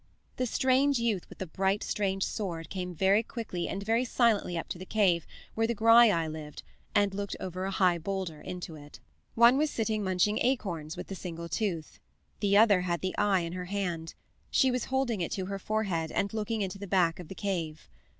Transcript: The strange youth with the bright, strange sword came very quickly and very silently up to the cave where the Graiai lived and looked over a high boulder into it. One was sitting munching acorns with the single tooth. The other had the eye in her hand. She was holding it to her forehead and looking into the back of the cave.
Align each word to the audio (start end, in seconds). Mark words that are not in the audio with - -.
The 0.37 0.47
strange 0.47 0.97
youth 0.97 1.29
with 1.29 1.37
the 1.37 1.45
bright, 1.45 1.83
strange 1.83 2.25
sword 2.25 2.71
came 2.71 2.95
very 2.95 3.21
quickly 3.21 3.67
and 3.67 3.83
very 3.83 4.03
silently 4.03 4.57
up 4.57 4.67
to 4.69 4.79
the 4.79 4.85
cave 4.87 5.27
where 5.53 5.67
the 5.67 5.75
Graiai 5.75 6.25
lived 6.27 6.63
and 6.95 7.13
looked 7.13 7.35
over 7.39 7.65
a 7.65 7.69
high 7.69 7.99
boulder 7.99 8.41
into 8.41 8.73
it. 8.75 8.99
One 9.35 9.59
was 9.59 9.69
sitting 9.69 10.03
munching 10.03 10.39
acorns 10.41 10.97
with 10.97 11.05
the 11.05 11.13
single 11.13 11.47
tooth. 11.47 11.99
The 12.39 12.57
other 12.57 12.81
had 12.81 13.01
the 13.01 13.15
eye 13.15 13.41
in 13.41 13.53
her 13.53 13.65
hand. 13.65 14.15
She 14.49 14.71
was 14.71 14.85
holding 14.85 15.21
it 15.21 15.31
to 15.33 15.45
her 15.45 15.59
forehead 15.59 16.11
and 16.11 16.33
looking 16.33 16.61
into 16.63 16.79
the 16.79 16.87
back 16.87 17.19
of 17.19 17.27
the 17.27 17.35
cave. 17.35 17.87